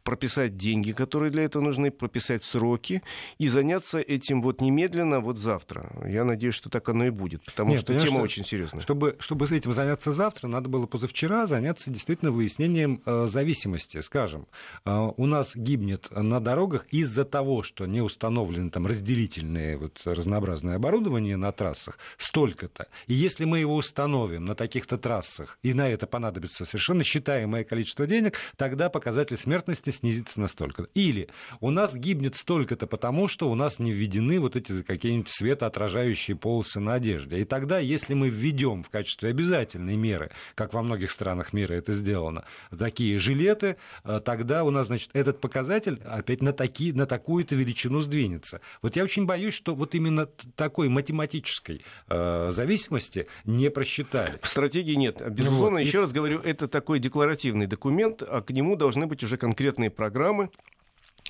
прописать 0.03 0.57
деньги, 0.57 0.93
которые 0.93 1.31
для 1.31 1.45
этого 1.45 1.63
нужны, 1.63 1.91
прописать 1.91 2.45
сроки 2.45 3.03
и 3.39 3.49
заняться 3.49 3.99
этим 3.99 4.43
вот 4.43 4.61
немедленно, 4.61 5.21
вот 5.21 5.39
завтра. 5.39 5.91
Я 6.07 6.25
надеюсь, 6.25 6.55
что 6.55 6.71
так 6.71 6.89
оно 6.89 7.07
и 7.07 7.11
будет, 7.11 7.45
потому 7.45 7.71
Нет, 7.71 7.81
что 7.81 7.99
тема 7.99 8.17
что- 8.17 8.23
очень 8.23 8.45
серьезная. 8.45 8.81
Чтобы, 8.81 9.17
чтобы 9.19 9.47
с 9.47 9.53
этим 9.53 9.73
заняться 9.73 10.13
завтра, 10.13 10.49
надо 10.49 10.69
было 10.69 10.87
позавчера 10.87 11.47
заняться 11.47 11.91
действительно 11.91 12.31
выяснением 12.31 13.03
э, 13.07 13.27
зависимости. 13.29 14.01
Скажем, 14.01 14.47
э, 14.85 15.11
у 15.17 15.27
нас 15.27 15.53
гибнет 15.55 16.09
на 16.11 16.41
дорогах 16.41 16.87
из-за 16.91 17.25
того, 17.25 17.63
что 17.63 17.87
не 17.87 18.01
установлены 18.01 18.71
там 18.71 18.87
разделительные 19.01 19.77
вот, 19.77 20.01
разнообразное 20.05 20.77
оборудование 20.77 21.37
на 21.37 21.53
трассах, 21.53 21.99
столько-то. 22.19 22.89
И 23.07 23.15
если 23.15 23.45
мы 23.45 23.59
его 23.59 23.75
установим 23.75 24.45
на 24.45 24.55
таких-то 24.55 24.99
трассах, 24.99 25.59
и 25.63 25.73
на 25.73 25.89
это 25.89 26.07
понадобится 26.07 26.65
совершенно 26.65 27.03
считаемое 27.03 27.65
количество 27.65 28.07
денег, 28.07 28.37
тогда 28.57 28.91
показатель 28.91 29.37
смертности 29.37 29.91
снизится 29.91 30.41
настолько. 30.41 30.87
Или 30.95 31.29
у 31.61 31.71
нас 31.71 31.95
гибнет 31.95 32.37
столько-то 32.37 32.87
потому, 32.87 33.29
что 33.29 33.51
у 33.51 33.55
нас 33.55 33.79
не 33.79 33.93
введены 33.93 34.39
вот 34.39 34.57
эти 34.57 34.83
какие-нибудь 34.83 35.31
светоотражающие 35.31 36.37
полосы 36.37 36.81
на 36.81 36.95
одежде. 36.95 37.39
И 37.41 37.45
тогда, 37.45 37.79
если 37.79 38.15
мы 38.15 38.29
введем 38.29 38.83
в 38.83 38.91
качестве 38.91 39.31
обязательной 39.31 39.97
меры, 39.97 40.31
как 40.55 40.75
во 40.75 40.83
многих 40.83 41.11
странах 41.11 41.53
мира 41.53 41.75
это 41.75 41.93
сделано, 41.93 42.45
такие 42.77 43.19
жилеты, 43.19 43.77
э, 44.05 44.21
тогда 44.25 44.65
у 44.65 44.71
нас, 44.71 44.89
значит, 44.89 45.11
этот 45.15 45.41
показатель 45.41 46.01
опять 46.05 46.43
на, 46.43 46.53
такие, 46.53 46.93
на 46.93 47.07
такую-то 47.07 47.57
величину 47.57 48.01
сдвинется. 48.01 48.61
Вот 48.83 48.90
я 48.97 49.05
очень 49.05 49.27
боюсь, 49.27 49.55
что 49.55 49.75
вот 49.75 49.95
именно 49.95 50.27
такой 50.57 50.89
математической 50.89 51.83
э, 52.09 52.49
зависимости 52.51 53.27
не 53.45 53.71
просчитали. 53.71 54.39
В 54.43 54.47
стратегии 54.47 54.95
нет. 54.95 55.23
Безусловно, 55.31 55.79
Вот. 55.79 55.85
И- 55.85 55.85
еще 55.87 56.01
раз 56.01 56.13
говорю, 56.13 56.41
это 56.41 56.69
такой 56.69 56.99
декларативный 56.99 57.67
документ, 57.67 58.23
а 58.23 58.41
к 58.43 58.51
нему 58.51 58.77
должны 58.77 59.07
быть 59.07 59.23
уже 59.23 59.37
конкретные 59.37 59.91
программы, 59.91 60.51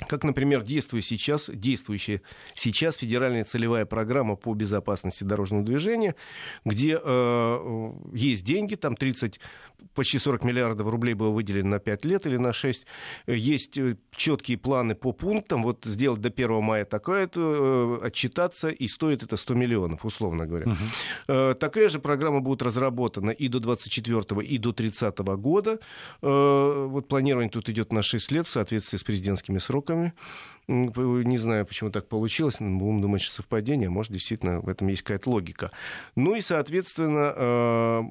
как, 0.09 0.25
например, 0.25 0.62
действует 0.62 1.04
сейчас, 1.04 1.50
действующая 1.52 2.23
сейчас 2.54 2.97
федеральная 2.97 3.45
целевая 3.45 3.87
программа 3.87 4.37
по 4.37 4.54
безопасности 4.54 5.25
дорожного 5.25 5.64
движения, 5.64 6.14
где 6.64 6.99
э, 7.02 7.90
есть 8.12 8.45
деньги, 8.45 8.75
там 8.76 8.97
30, 8.97 9.40
почти 9.95 10.19
40 10.19 10.45
миллиардов 10.45 10.88
рублей 10.88 11.14
было 11.14 11.30
выделено 11.30 11.71
на 11.71 11.78
5 11.78 12.04
лет 12.04 12.26
или 12.26 12.37
на 12.37 12.52
6. 12.52 12.87
Есть 13.26 13.78
э, 13.78 13.97
четкие 14.14 14.59
планы 14.59 14.95
по 14.95 15.12
пунктам, 15.12 15.62
вот 15.62 15.85
сделать 15.85 16.21
до 16.21 16.28
1 16.28 16.62
мая 16.62 16.85
такое-то, 16.85 18.00
э, 18.02 18.07
отчитаться, 18.07 18.69
и 18.69 18.88
стоит 18.88 19.23
это 19.23 19.37
100 19.37 19.54
миллионов, 19.54 20.04
условно 20.04 20.47
говоря. 20.47 20.66
Угу. 20.66 20.78
Э, 21.28 21.54
такая 21.54 21.88
же 21.88 21.99
программа 21.99 22.40
будет 22.40 22.62
разработана 22.62 23.30
и 23.30 23.49
до 23.49 23.61
24 23.61 24.42
и 24.42 24.59
до 24.59 24.73
30 24.73 25.19
года. 25.19 25.78
Э, 26.23 26.87
вот 26.88 27.09
планирование 27.09 27.50
тут 27.50 27.69
идет 27.69 27.92
на 27.92 28.02
6 28.02 28.33
лет 28.33 28.47
в 28.47 28.50
соответствии 28.50 28.97
с 28.97 29.04
президентскими 29.04 29.59
сроками 29.59 29.89
сроками. 29.90 30.12
Не 30.70 31.38
знаю, 31.38 31.66
почему 31.66 31.90
так 31.90 32.08
получилось. 32.08 32.56
Будем 32.60 33.00
думать, 33.00 33.22
что 33.22 33.34
совпадение. 33.34 33.88
А 33.88 33.90
может, 33.90 34.12
действительно, 34.12 34.60
в 34.60 34.68
этом 34.68 34.86
есть 34.86 35.02
какая-то 35.02 35.28
логика. 35.28 35.72
Ну 36.14 36.36
и, 36.36 36.40
соответственно, 36.40 37.34
э, 37.36 38.02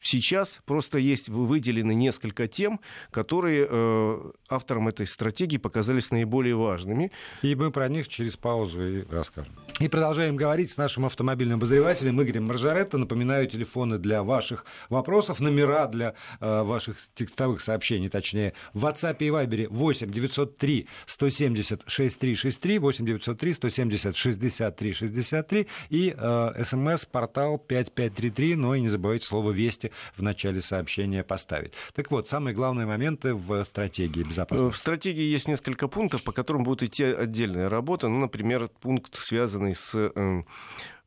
сейчас 0.00 0.60
просто 0.66 0.98
есть 0.98 1.30
выделены 1.30 1.94
несколько 1.94 2.46
тем, 2.46 2.80
которые 3.10 3.66
э, 3.68 4.30
авторам 4.50 4.88
этой 4.88 5.06
стратегии 5.06 5.56
показались 5.56 6.10
наиболее 6.10 6.56
важными. 6.56 7.10
И 7.40 7.54
мы 7.54 7.70
про 7.70 7.88
них 7.88 8.08
через 8.08 8.36
паузу 8.36 8.86
и 8.86 9.04
расскажем. 9.10 9.54
И 9.80 9.88
продолжаем 9.88 10.36
говорить 10.36 10.70
с 10.70 10.76
нашим 10.76 11.06
автомобильным 11.06 11.56
обозревателем 11.56 12.22
Игорем 12.22 12.46
Маржаретто. 12.46 12.98
Напоминаю, 12.98 13.46
телефоны 13.46 13.96
для 13.96 14.22
ваших 14.22 14.66
вопросов, 14.90 15.40
номера 15.40 15.86
для 15.86 16.14
э, 16.40 16.62
ваших 16.62 16.96
текстовых 17.14 17.62
сообщений, 17.62 18.10
точнее, 18.10 18.52
в 18.74 18.84
WhatsApp 18.84 19.16
и 19.20 19.28
Viber 19.28 19.68
8 19.68 20.10
903 20.10 20.86
170 21.06 21.82
6363, 21.94 22.78
8 22.78 23.06
903 23.06 23.52
170 23.54 24.16
63 24.16 24.92
63 24.92 25.66
и 25.90 26.14
э, 26.16 26.64
смс-портал 26.64 27.58
5533, 27.58 28.56
но 28.56 28.74
и 28.74 28.80
не 28.80 28.88
забывайте 28.88 29.26
слово 29.26 29.52
«Вести» 29.52 29.90
в 30.16 30.22
начале 30.22 30.60
сообщения 30.60 31.22
поставить. 31.22 31.72
Так 31.94 32.10
вот, 32.10 32.28
самые 32.28 32.54
главные 32.54 32.86
моменты 32.86 33.34
в 33.34 33.64
стратегии 33.64 34.22
безопасности. 34.22 34.74
В 34.74 34.76
стратегии 34.76 35.24
есть 35.24 35.48
несколько 35.48 35.88
пунктов, 35.88 36.22
по 36.22 36.32
которым 36.32 36.64
будет 36.64 36.82
идти 36.82 37.04
отдельная 37.04 37.68
работа. 37.68 38.08
Ну, 38.08 38.18
например, 38.18 38.68
пункт, 38.80 39.16
связанный 39.16 39.74
с 39.74 39.92
э, 39.94 40.42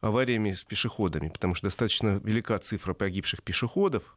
авариями 0.01 0.53
с 0.53 0.63
пешеходами, 0.63 1.29
потому 1.29 1.55
что 1.55 1.67
достаточно 1.67 2.21
велика 2.23 2.57
цифра 2.59 2.93
погибших 2.93 3.43
пешеходов. 3.43 4.15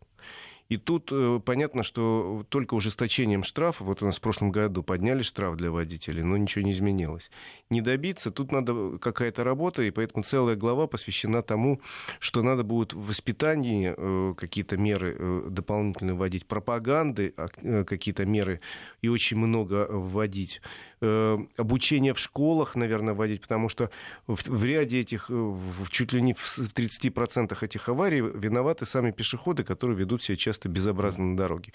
И 0.71 0.77
тут 0.77 1.11
э, 1.11 1.41
понятно, 1.45 1.83
что 1.83 2.47
только 2.49 2.75
ужесточением 2.75 3.43
штрафа, 3.43 3.83
вот 3.83 4.03
у 4.03 4.07
нас 4.07 4.19
в 4.19 4.21
прошлом 4.21 4.53
году 4.53 4.85
подняли 4.85 5.23
штраф 5.23 5.57
для 5.57 5.73
водителей, 5.73 6.23
но 6.23 6.37
ничего 6.37 6.65
не 6.65 6.71
изменилось. 6.71 7.29
Не 7.71 7.81
добиться, 7.81 8.31
тут 8.31 8.53
надо 8.53 8.97
какая-то 8.99 9.43
работа, 9.43 9.83
и 9.83 9.91
поэтому 9.91 10.23
целая 10.23 10.55
глава 10.55 10.87
посвящена 10.87 11.43
тому, 11.43 11.81
что 12.21 12.43
надо 12.43 12.63
будет 12.63 12.93
в 12.93 13.09
воспитании 13.09 13.93
э, 13.97 14.35
какие-то 14.37 14.77
меры 14.77 15.17
э, 15.19 15.49
дополнительно 15.51 16.15
вводить, 16.15 16.47
пропаганды 16.47 17.35
э, 17.37 17.85
какие-то 17.85 18.25
меры 18.25 18.61
и 19.03 19.09
очень 19.09 19.39
много 19.39 19.89
вводить. 19.91 20.63
Э, 21.03 21.39
обучение 21.57 22.13
в 22.13 22.19
школах, 22.19 22.77
наверное, 22.77 23.15
вводить, 23.15 23.41
потому 23.41 23.71
что 23.71 23.91
в, 24.27 24.37
в 24.47 24.65
ряде 24.65 25.01
этих, 25.01 25.31
в, 25.31 25.89
чуть 25.89 26.13
ли 26.13 26.21
не 26.21 26.35
в 26.35 26.59
30% 26.59 27.57
этих 27.59 27.89
аварий 27.89 28.21
виноваты 28.21 28.85
сами 28.85 29.11
пешеходы, 29.11 29.65
которые 29.65 29.97
ведут 29.97 30.23
себя 30.23 30.37
часто 30.37 30.69
безобразно 30.69 31.25
на 31.25 31.37
дороге. 31.39 31.73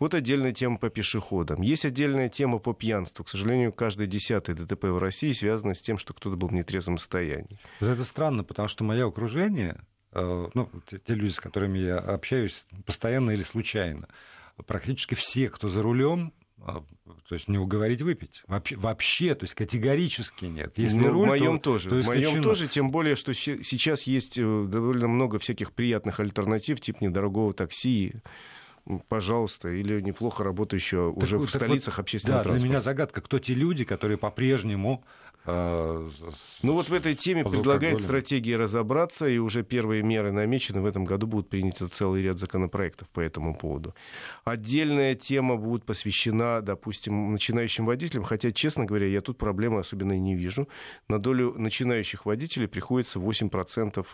Вот 0.00 0.12
отдельная 0.12 0.52
тема 0.52 0.78
по 0.78 0.90
пешеходам. 0.90 1.62
Есть 1.62 1.84
отдельная 1.84 2.28
тема 2.28 2.58
по 2.58 2.74
пьянству. 2.74 3.24
К 3.24 3.28
сожалению, 3.28 3.72
каждый 3.72 4.08
десятый 4.08 4.56
ДТП 4.56 4.86
в 4.86 4.98
России 4.98 5.30
связано 5.30 5.74
с 5.74 5.80
тем, 5.80 5.96
что 5.96 6.12
кто-то 6.12 6.36
был 6.36 6.48
в 6.48 6.52
нетрезвом 6.52 6.98
состоянии. 6.98 7.60
Это 7.78 8.02
странно, 8.02 8.42
потому 8.42 8.66
что 8.66 8.82
мое 8.82 9.06
окружение, 9.06 9.80
э, 10.10 10.48
ну, 10.52 10.68
те 10.88 11.14
люди, 11.14 11.30
с 11.30 11.38
которыми 11.38 11.78
я 11.78 11.98
общаюсь, 11.98 12.64
постоянно 12.84 13.30
или 13.30 13.44
случайно, 13.44 14.08
практически 14.66 15.14
все, 15.14 15.48
кто 15.48 15.68
за 15.68 15.80
рулем, 15.80 16.32
то 16.64 17.34
есть 17.34 17.48
не 17.48 17.58
уговорить 17.58 18.02
выпить. 18.02 18.42
Вообще, 18.46 18.76
вообще 18.76 19.34
то 19.34 19.44
есть 19.44 19.54
категорически 19.54 20.46
нет. 20.46 20.74
Если 20.76 20.98
ну, 20.98 21.12
руль, 21.12 21.26
в 21.26 21.28
моем 21.28 21.58
то, 21.58 21.72
тоже. 21.72 21.90
То 21.90 22.00
в 22.00 22.06
моем 22.06 22.42
тоже, 22.42 22.68
тем 22.68 22.90
более, 22.90 23.16
что 23.16 23.34
сейчас 23.34 24.04
есть 24.04 24.38
э, 24.38 24.64
довольно 24.68 25.08
много 25.08 25.38
всяких 25.38 25.72
приятных 25.72 26.20
альтернатив, 26.20 26.80
типа 26.80 27.04
недорогого 27.04 27.52
такси, 27.52 28.14
пожалуйста, 29.08 29.68
или 29.68 30.00
неплохо 30.00 30.44
работающего 30.44 31.10
уже 31.10 31.38
так, 31.38 31.48
в 31.48 31.50
столицах 31.50 31.96
вот, 31.96 32.02
общественного 32.02 32.38
да, 32.38 32.44
транспорта. 32.44 32.62
Для 32.62 32.70
меня 32.70 32.80
загадка, 32.80 33.20
кто 33.20 33.38
те 33.38 33.54
люди, 33.54 33.84
которые 33.84 34.18
по-прежнему 34.18 35.04
а, 35.46 36.08
ну 36.62 36.72
вот 36.72 36.88
в 36.88 36.94
этой 36.94 37.14
теме 37.14 37.44
предлагает 37.44 38.00
стратегия 38.00 38.56
разобраться, 38.56 39.28
и 39.28 39.36
уже 39.36 39.62
первые 39.62 40.02
меры 40.02 40.32
намечены. 40.32 40.80
В 40.80 40.86
этом 40.86 41.04
году 41.04 41.26
будут 41.26 41.50
приняты 41.50 41.86
целый 41.88 42.22
ряд 42.22 42.38
законопроектов 42.38 43.08
по 43.10 43.20
этому 43.20 43.54
поводу. 43.54 43.94
Отдельная 44.44 45.14
тема 45.14 45.56
будет 45.56 45.84
посвящена, 45.84 46.62
допустим, 46.62 47.32
начинающим 47.32 47.84
водителям, 47.84 48.24
хотя, 48.24 48.52
честно 48.52 48.86
говоря, 48.86 49.06
я 49.06 49.20
тут 49.20 49.36
проблемы 49.36 49.80
особенно 49.80 50.16
не 50.16 50.34
вижу. 50.34 50.66
На 51.08 51.18
долю 51.18 51.54
начинающих 51.58 52.24
водителей 52.24 52.66
приходится 52.66 53.18
8% 53.18 54.06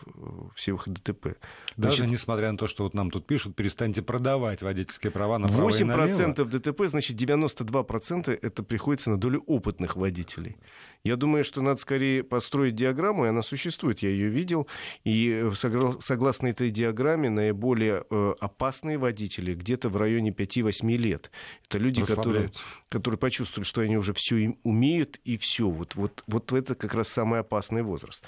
всех 0.56 0.88
ДТП. 0.88 1.36
Даже 1.76 1.98
значит, 1.98 2.12
несмотря 2.12 2.50
на 2.50 2.58
то, 2.58 2.66
что 2.66 2.82
вот 2.82 2.94
нам 2.94 3.10
тут 3.10 3.26
пишут, 3.26 3.54
перестаньте 3.54 4.02
продавать 4.02 4.62
водительские 4.62 5.12
права 5.12 5.38
на 5.38 5.46
8% 5.46 5.80
и 5.80 5.84
налево. 5.84 6.44
ДТП, 6.44 6.86
значит, 6.86 7.20
92% 7.20 8.36
это 8.42 8.62
приходится 8.64 9.10
на 9.10 9.16
долю 9.16 9.44
опытных 9.46 9.94
водителей. 9.94 10.56
Я 11.04 11.16
думаю, 11.20 11.44
что 11.44 11.62
надо 11.62 11.80
скорее 11.80 12.24
построить 12.24 12.74
диаграмму, 12.74 13.26
и 13.26 13.28
она 13.28 13.42
существует, 13.42 14.00
я 14.00 14.08
ее 14.08 14.28
видел, 14.28 14.66
и 15.04 15.50
э, 15.52 15.52
согласно 16.00 16.48
этой 16.48 16.70
диаграмме 16.70 17.30
наиболее 17.30 18.04
э, 18.10 18.34
опасные 18.40 18.98
водители 18.98 19.54
где-то 19.54 19.88
в 19.88 19.96
районе 19.96 20.30
5-8 20.30 20.96
лет. 20.96 21.30
Это 21.68 21.78
люди, 21.78 22.04
которые, 22.04 22.50
которые 22.88 23.18
почувствовали, 23.18 23.64
что 23.64 23.82
они 23.82 23.96
уже 23.96 24.12
все 24.12 24.56
умеют, 24.64 25.20
и 25.24 25.36
все. 25.36 25.68
Вот, 25.68 25.94
вот, 25.94 26.24
вот 26.26 26.52
это 26.52 26.74
как 26.74 26.94
раз 26.94 27.08
самый 27.08 27.40
опасный 27.40 27.82
возраст. 27.82 28.24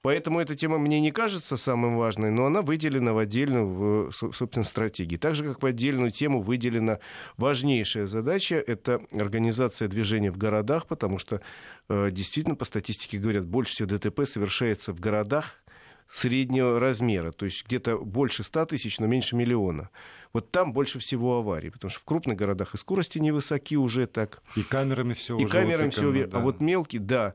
Поэтому 0.00 0.40
эта 0.40 0.54
тема 0.54 0.78
мне 0.78 1.00
не 1.00 1.10
кажется 1.10 1.56
самой 1.56 1.94
важной, 1.96 2.30
но 2.30 2.46
она 2.46 2.62
выделена 2.62 3.12
в 3.12 3.18
отдельную, 3.18 3.66
в, 3.66 4.12
собственно, 4.12 4.64
стратегии. 4.64 5.16
Так 5.16 5.34
же, 5.34 5.44
как 5.44 5.62
в 5.62 5.66
отдельную 5.66 6.10
тему 6.12 6.40
выделена 6.40 7.00
важнейшая 7.36 8.06
задача– 8.06 8.54
это 8.66 9.02
организация 9.12 9.88
движения 9.88 10.30
в 10.30 10.38
городах, 10.38 10.86
потому 10.86 11.18
что 11.18 11.40
Э, 11.88 12.10
действительно, 12.10 12.35
по 12.44 12.64
статистике 12.64 13.18
говорят, 13.18 13.46
больше 13.46 13.72
всего 13.72 13.88
ДТП 13.88 14.26
совершается 14.26 14.92
в 14.92 15.00
городах 15.00 15.62
среднего 16.08 16.78
размера, 16.78 17.32
то 17.32 17.44
есть 17.46 17.66
где-то 17.66 17.98
больше 17.98 18.44
100 18.44 18.66
тысяч, 18.66 19.00
но 19.00 19.06
меньше 19.06 19.34
миллиона. 19.34 19.90
Вот 20.32 20.50
там 20.52 20.72
больше 20.72 20.98
всего 20.98 21.38
аварий, 21.38 21.70
потому 21.70 21.90
что 21.90 22.00
в 22.00 22.04
крупных 22.04 22.36
городах 22.36 22.74
и 22.74 22.78
скорости 22.78 23.18
невысоки 23.18 23.76
уже 23.76 24.06
так. 24.06 24.42
И 24.54 24.62
камерами 24.62 25.14
все 25.14 25.36
И 25.36 25.44
уже 25.44 25.52
камерами 25.52 25.90
все, 25.90 26.26
да. 26.26 26.38
а 26.38 26.40
вот 26.40 26.60
мелкие, 26.60 27.00
да. 27.00 27.34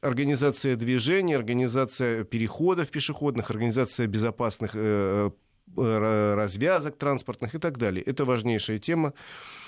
Организация 0.00 0.76
движения, 0.76 1.36
организация 1.36 2.24
переходов 2.24 2.90
пешеходных, 2.90 3.50
организация 3.50 4.06
безопасных 4.06 4.72
э, 4.74 5.12
Э, 5.22 5.30
развязок 5.76 6.96
транспортных 6.96 7.54
и 7.54 7.58
так 7.58 7.78
далее. 7.78 8.02
Это 8.04 8.24
важнейшая 8.24 8.78
тема. 8.78 9.14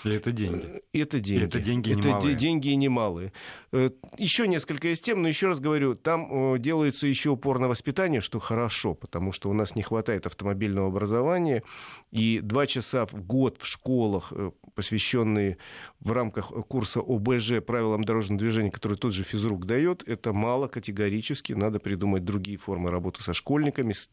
И 0.04 0.10
это 0.10 0.32
деньги. 0.32 0.82
Это 0.92 1.18
деньги. 1.18 1.42
И 1.42 1.46
это 1.46 1.60
деньги 1.60 1.92
это 1.92 2.08
немалые. 2.08 2.34
деньги 2.34 2.68
немалые. 2.68 3.32
Э, 3.72 3.90
еще 4.18 4.46
несколько 4.46 4.92
из 4.92 5.00
тем, 5.00 5.22
но 5.22 5.28
еще 5.28 5.46
раз 5.46 5.60
говорю, 5.60 5.94
там 5.94 6.60
делается 6.60 7.06
еще 7.06 7.30
упор 7.30 7.58
на 7.58 7.68
воспитание, 7.68 8.20
что 8.20 8.38
хорошо, 8.38 8.94
потому 8.94 9.32
что 9.32 9.48
у 9.48 9.52
нас 9.52 9.74
не 9.74 9.82
хватает 9.82 10.26
автомобильного 10.26 10.88
образования, 10.88 11.62
и 12.10 12.40
два 12.40 12.66
часа 12.66 13.06
в 13.06 13.14
год 13.14 13.56
в 13.60 13.66
школах, 13.66 14.32
э, 14.32 14.50
посвященные 14.74 15.56
в 16.00 16.12
рамках 16.12 16.48
курса 16.68 17.00
ОБЖ 17.00 17.62
правилам 17.66 18.04
дорожного 18.04 18.40
движения, 18.40 18.70
который 18.70 18.98
тот 18.98 19.14
же 19.14 19.22
физрук 19.22 19.64
дает, 19.64 20.06
это 20.06 20.32
мало 20.32 20.68
категорически. 20.68 21.54
Надо 21.54 21.80
придумать 21.80 22.24
другие 22.24 22.58
формы 22.58 22.90
работы 22.90 23.22
со 23.22 23.32
школьниками, 23.32 23.94
с 23.94 24.08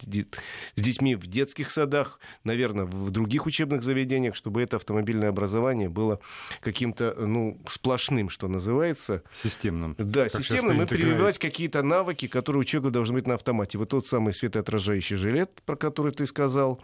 детьми 0.76 1.16
в 1.16 1.28
детских 1.28 1.70
садах, 1.70 1.81
садах, 1.82 2.20
наверное, 2.44 2.86
в 2.86 3.10
других 3.10 3.48
учебных 3.48 3.82
заведениях, 3.82 4.36
чтобы 4.36 4.62
это 4.62 4.78
автомобильное 4.78 5.30
образование 5.30 5.90
было 5.90 6.20
каким-то, 6.62 7.16
ну, 7.18 7.60
сплошным, 7.70 8.30
что 8.30 8.48
называется. 8.48 9.24
Системным. 9.42 9.96
Да, 9.98 10.30
как 10.30 10.44
системным, 10.44 10.84
и 10.84 10.86
прививать 10.86 11.40
какие-то 11.40 11.82
навыки, 11.82 12.28
которые 12.28 12.62
у 12.62 12.64
человека 12.64 12.92
должны 12.92 13.16
быть 13.16 13.28
на 13.28 13.34
автомате. 13.34 13.78
Вот 13.78 13.90
тот 13.90 14.08
самый 14.08 14.34
светоотражающий 14.34 15.16
жилет, 15.16 15.50
про 15.66 15.76
который 15.76 16.12
ты 16.12 16.28
сказал, 16.28 16.80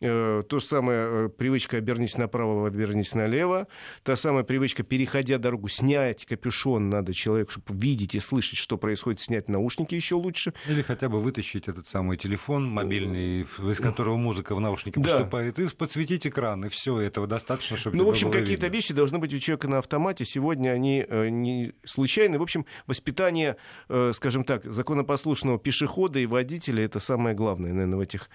э, 0.00 0.42
то 0.48 0.58
же 0.60 0.66
самое 0.66 0.98
э, 1.00 1.28
привычка 1.28 1.78
«обернись 1.78 2.16
направо, 2.16 2.68
обернись 2.68 3.14
налево», 3.14 3.66
та 4.04 4.14
самая 4.14 4.44
привычка, 4.44 4.84
переходя 4.84 5.38
дорогу, 5.38 5.68
снять 5.68 6.24
капюшон 6.24 6.88
надо 6.88 7.12
человеку, 7.12 7.50
чтобы 7.50 7.80
видеть 7.80 8.14
и 8.14 8.20
слышать, 8.20 8.58
что 8.58 8.78
происходит, 8.78 9.20
снять 9.20 9.48
наушники 9.48 9.96
еще 9.96 10.14
лучше. 10.14 10.52
Или 10.68 10.82
хотя 10.82 11.08
бы 11.08 11.20
вытащить 11.20 11.66
этот 11.66 11.88
самый 11.88 12.16
телефон 12.16 12.70
мобильный, 12.70 13.42
из 13.42 13.78
которого 13.78 14.16
музыка 14.26 14.54
в 14.54 14.60
наушнике 14.60 15.00
да. 15.00 15.10
поступает, 15.10 15.58
и 15.58 15.68
подсветить 15.68 16.26
экран, 16.26 16.64
и 16.64 16.68
все, 16.68 17.00
этого 17.00 17.26
достаточно, 17.26 17.76
чтобы 17.76 17.96
Ну, 17.96 18.04
в 18.04 18.08
общем, 18.08 18.30
какие-то 18.30 18.66
вещи 18.66 18.92
должны 18.92 19.18
быть 19.18 19.32
у 19.32 19.38
человека 19.38 19.68
на 19.68 19.78
автомате. 19.78 20.24
Сегодня 20.24 20.70
они 20.70 21.04
э, 21.08 21.28
не 21.28 21.72
случайны. 21.84 22.38
В 22.38 22.42
общем, 22.42 22.66
воспитание, 22.86 23.56
э, 23.88 24.12
скажем 24.14 24.44
так, 24.44 24.64
законопослушного 24.64 25.58
пешехода 25.58 26.18
и 26.18 26.26
водителя 26.26 26.84
это 26.84 26.98
самое 26.98 27.36
главное, 27.36 27.72
наверное, 27.72 27.98
в 27.98 28.00
этих 28.00 28.28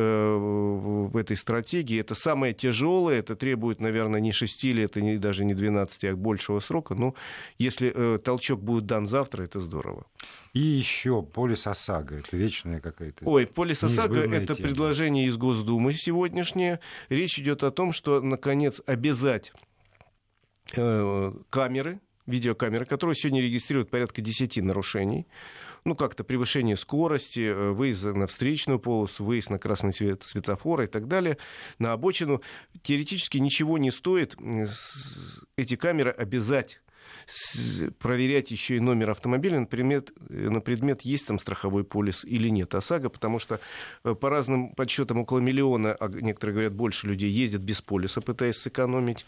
в 0.00 1.16
этой 1.16 1.36
стратегии. 1.36 1.98
Это 1.98 2.14
самое 2.14 2.52
тяжелое, 2.52 3.18
это 3.18 3.34
требует, 3.34 3.80
наверное, 3.80 4.20
не 4.20 4.32
6 4.32 4.64
лет, 4.64 4.96
и 4.96 5.02
не, 5.02 5.16
даже 5.16 5.44
не 5.44 5.54
12, 5.54 6.04
а 6.04 6.16
большего 6.16 6.60
срока. 6.60 6.94
Но 6.94 7.14
если 7.58 7.92
э, 7.94 8.18
толчок 8.18 8.60
будет 8.62 8.86
дан 8.86 9.06
завтра, 9.06 9.44
это 9.44 9.60
здорово. 9.60 10.06
И 10.52 10.60
еще 10.60 11.22
полис 11.22 11.66
ОСАГО, 11.66 12.16
это 12.16 12.36
вечная 12.36 12.80
какая-то... 12.80 13.24
Ой, 13.24 13.46
полис 13.46 13.84
ОСАГО— 13.84 14.20
это 14.32 14.54
тема. 14.54 14.68
предложение 14.68 15.26
из 15.26 15.36
Госдумы 15.36 15.92
сегодняшнее. 15.94 16.80
Речь 17.08 17.38
идет 17.38 17.62
о 17.62 17.70
том, 17.70 17.92
что, 17.92 18.20
наконец, 18.20 18.82
обязать 18.86 19.52
э, 20.76 21.32
камеры, 21.50 22.00
видеокамеры, 22.26 22.84
которые 22.84 23.14
сегодня 23.14 23.40
регистрируют 23.40 23.90
порядка 23.90 24.20
10 24.20 24.56
нарушений, 24.62 25.26
ну, 25.86 25.94
как-то 25.94 26.24
превышение 26.24 26.76
скорости, 26.76 27.40
э, 27.40 27.70
выезд 27.70 28.04
на 28.04 28.26
встречную 28.26 28.78
полосу, 28.78 29.24
выезд 29.24 29.50
на 29.50 29.58
красный 29.58 29.92
свет 29.92 30.24
светофора 30.24 30.84
и 30.84 30.88
так 30.88 31.06
далее, 31.06 31.38
на 31.78 31.92
обочину. 31.92 32.42
Теоретически 32.82 33.38
ничего 33.38 33.78
не 33.78 33.90
стоит 33.90 34.36
эти 35.56 35.76
камеры 35.76 36.10
обязать 36.10 36.80
проверять 37.98 38.52
еще 38.52 38.76
и 38.76 38.80
номер 38.80 39.10
автомобиля 39.10 39.60
на 39.60 39.66
предмет, 39.66 40.12
на 40.28 40.60
предмет, 40.60 41.02
есть 41.02 41.26
там 41.26 41.40
страховой 41.40 41.82
полис 41.82 42.24
или 42.24 42.48
нет 42.48 42.72
ОСАГО, 42.74 43.08
потому 43.08 43.40
что 43.40 43.60
э, 44.04 44.14
по 44.14 44.30
разным 44.30 44.70
подсчетам 44.74 45.18
около 45.18 45.40
миллиона, 45.40 45.96
а 45.98 46.08
некоторые 46.08 46.54
говорят 46.54 46.74
больше 46.74 47.08
людей, 47.08 47.30
ездят 47.30 47.62
без 47.62 47.80
полиса, 47.80 48.20
пытаясь 48.20 48.56
сэкономить. 48.56 49.26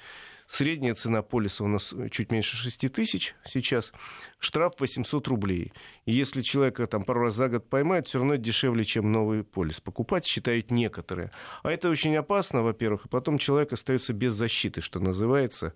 Средняя 0.48 0.94
цена 0.94 1.20
полиса 1.20 1.62
у 1.62 1.68
нас 1.68 1.94
чуть 2.10 2.32
меньше 2.32 2.56
6 2.56 2.90
тысяч 2.90 3.34
сейчас. 3.44 3.92
Штраф 4.38 4.72
800 4.78 5.28
рублей. 5.28 5.72
И 6.06 6.12
если 6.12 6.40
человека 6.40 6.86
там 6.86 7.04
пару 7.04 7.20
раз 7.20 7.34
за 7.34 7.48
год 7.48 7.68
поймают, 7.68 8.08
все 8.08 8.18
равно 8.18 8.36
дешевле, 8.36 8.84
чем 8.84 9.12
новый 9.12 9.44
полис 9.44 9.80
покупать, 9.80 10.24
считают 10.26 10.70
некоторые. 10.70 11.32
А 11.62 11.70
это 11.70 11.90
очень 11.90 12.16
опасно, 12.16 12.62
во-первых. 12.62 13.04
И 13.04 13.08
потом 13.08 13.36
человек 13.36 13.74
остается 13.74 14.14
без 14.14 14.32
защиты, 14.32 14.80
что 14.80 15.00
называется 15.00 15.74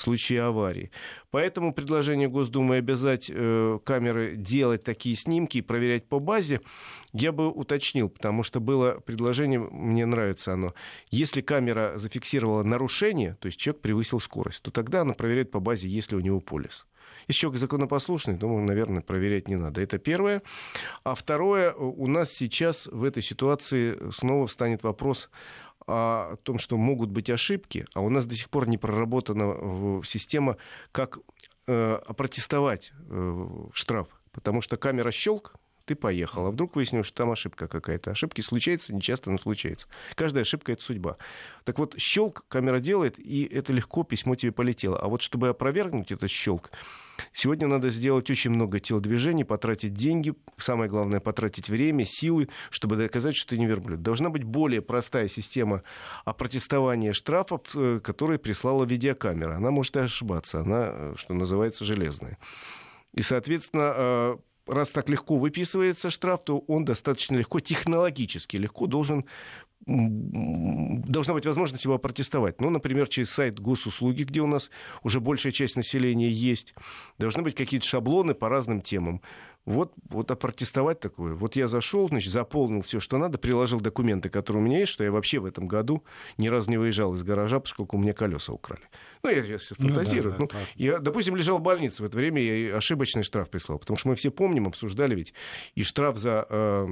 в 0.00 0.02
случае 0.02 0.42
аварии. 0.42 0.90
Поэтому 1.30 1.74
предложение 1.74 2.28
Госдумы 2.28 2.76
обязать 2.76 3.30
э, 3.32 3.78
камеры 3.84 4.34
делать 4.34 4.82
такие 4.82 5.14
снимки 5.14 5.58
и 5.58 5.62
проверять 5.62 6.08
по 6.08 6.18
базе, 6.18 6.62
я 7.12 7.32
бы 7.32 7.50
уточнил, 7.50 8.08
потому 8.08 8.42
что 8.42 8.60
было 8.60 9.00
предложение, 9.04 9.60
мне 9.60 10.06
нравится 10.06 10.54
оно. 10.54 10.74
Если 11.10 11.42
камера 11.42 11.92
зафиксировала 11.96 12.62
нарушение, 12.62 13.36
то 13.40 13.46
есть 13.46 13.58
человек 13.60 13.82
превысил 13.82 14.20
скорость, 14.20 14.62
то 14.62 14.70
тогда 14.70 15.02
она 15.02 15.12
проверяет 15.12 15.50
по 15.50 15.60
базе, 15.60 15.86
есть 15.86 16.12
ли 16.12 16.16
у 16.16 16.20
него 16.20 16.40
полис. 16.40 16.86
Если 17.28 17.40
человек 17.40 17.60
законопослушный, 17.60 18.34
думаю, 18.34 18.64
наверное, 18.64 19.02
проверять 19.02 19.48
не 19.48 19.56
надо. 19.56 19.82
Это 19.82 19.98
первое. 19.98 20.42
А 21.04 21.14
второе, 21.14 21.72
у 21.74 22.06
нас 22.06 22.32
сейчас 22.32 22.86
в 22.86 23.04
этой 23.04 23.22
ситуации 23.22 23.98
снова 24.10 24.46
встанет 24.46 24.82
вопрос 24.82 25.28
о 25.90 26.36
том, 26.42 26.58
что 26.58 26.76
могут 26.76 27.10
быть 27.10 27.28
ошибки, 27.30 27.86
а 27.94 28.00
у 28.00 28.08
нас 28.08 28.26
до 28.26 28.34
сих 28.34 28.48
пор 28.48 28.68
не 28.68 28.78
проработана 28.78 30.02
система, 30.04 30.56
как 30.92 31.18
э, 31.66 32.00
опротестовать 32.06 32.92
э, 33.08 33.46
штраф. 33.72 34.08
Потому 34.32 34.60
что 34.60 34.76
камера 34.76 35.10
щелк, 35.10 35.54
ты 35.90 35.96
поехал. 35.96 36.46
А 36.46 36.50
вдруг 36.52 36.76
выяснилось, 36.76 37.06
что 37.06 37.16
там 37.16 37.32
ошибка 37.32 37.66
какая-то. 37.66 38.12
Ошибки 38.12 38.40
случаются, 38.42 38.94
нечасто, 38.94 39.30
но 39.30 39.38
случается. 39.38 39.88
Каждая 40.14 40.42
ошибка— 40.42 40.70
это 40.74 40.82
судьба. 40.82 41.16
Так 41.64 41.80
вот, 41.80 41.96
щелк 41.98 42.44
камера 42.46 42.78
делает, 42.78 43.18
и 43.18 43.42
это 43.44 43.72
легко, 43.72 44.04
письмо 44.04 44.36
тебе 44.36 44.52
полетело. 44.52 44.98
А 45.00 45.08
вот 45.08 45.20
чтобы 45.20 45.48
опровергнуть 45.48 46.12
этот 46.12 46.30
щелк, 46.30 46.70
Сегодня 47.32 47.66
надо 47.66 47.90
сделать 47.90 48.30
очень 48.30 48.50
много 48.50 48.80
телодвижений, 48.80 49.44
потратить 49.44 49.94
деньги, 49.94 50.34
самое 50.56 50.90
главное, 50.90 51.20
потратить 51.20 51.68
время, 51.68 52.04
силы, 52.04 52.48
чтобы 52.70 52.96
доказать, 52.96 53.36
что 53.36 53.50
ты 53.50 53.58
не 53.58 53.66
верблюд. 53.66 54.02
Должна 54.02 54.30
быть 54.30 54.44
более 54.44 54.82
простая 54.82 55.28
система 55.28 55.82
опротестования 56.24 57.12
штрафов, 57.12 57.62
э, 57.74 58.00
которые 58.02 58.38
прислала 58.38 58.84
видеокамера. 58.84 59.56
Она 59.56 59.70
может 59.70 59.96
и 59.96 60.00
ошибаться, 60.00 60.60
она, 60.60 60.90
э, 60.92 61.14
что 61.16 61.34
называется, 61.34 61.84
железная. 61.84 62.38
И, 63.14 63.22
соответственно, 63.22 63.92
э, 63.96 64.36
раз 64.70 64.92
так 64.92 65.08
легко 65.08 65.36
выписывается 65.36 66.10
штраф, 66.10 66.44
то 66.44 66.58
он 66.66 66.84
достаточно 66.84 67.36
легко, 67.36 67.60
технологически 67.60 68.56
легко 68.56 68.86
должен 68.86 69.24
должна 69.86 71.32
быть 71.32 71.46
возможность 71.46 71.84
его 71.84 71.98
протестовать. 71.98 72.60
Ну, 72.60 72.68
например, 72.70 73.08
через 73.08 73.30
сайт 73.30 73.58
госуслуги, 73.58 74.24
где 74.24 74.40
у 74.40 74.46
нас 74.46 74.70
уже 75.02 75.20
большая 75.20 75.52
часть 75.52 75.74
населения 75.74 76.28
есть. 76.28 76.74
Должны 77.18 77.42
быть 77.42 77.54
какие-то 77.54 77.86
шаблоны 77.86 78.34
по 78.34 78.48
разным 78.48 78.82
темам. 78.82 79.22
Вот, 79.66 79.92
вот 80.08 80.30
опротестовать 80.30 81.00
такое. 81.00 81.34
Вот 81.34 81.54
я 81.54 81.68
зашел, 81.68 82.08
значит, 82.08 82.32
заполнил 82.32 82.80
все, 82.80 82.98
что 82.98 83.18
надо, 83.18 83.38
приложил 83.38 83.80
документы, 83.80 84.30
которые 84.30 84.62
у 84.62 84.66
меня 84.66 84.80
есть, 84.80 84.92
что 84.92 85.04
я 85.04 85.12
вообще 85.12 85.38
в 85.38 85.44
этом 85.44 85.68
году 85.68 86.02
ни 86.38 86.48
разу 86.48 86.70
не 86.70 86.78
выезжал 86.78 87.14
из 87.14 87.22
гаража, 87.22 87.60
поскольку 87.60 87.96
у 87.96 88.00
меня 88.00 88.14
колеса 88.14 88.52
украли. 88.52 88.82
Ну, 89.22 89.30
я 89.30 89.42
сейчас 89.42 89.68
фантазирую. 89.76 90.36
Ну, 90.38 90.46
да, 90.46 90.54
да, 90.54 90.60
ну, 90.60 90.66
я, 90.76 90.98
допустим, 90.98 91.36
лежал 91.36 91.58
в 91.58 91.62
больнице 91.62 92.02
в 92.02 92.06
это 92.06 92.16
время, 92.16 92.40
я 92.40 92.76
ошибочный 92.76 93.22
штраф 93.22 93.50
прислал. 93.50 93.78
Потому 93.78 93.98
что 93.98 94.08
мы 94.08 94.14
все 94.14 94.30
помним, 94.30 94.66
обсуждали 94.66 95.14
ведь 95.14 95.34
и 95.74 95.82
штраф 95.82 96.16
за 96.16 96.46
э, 96.48 96.88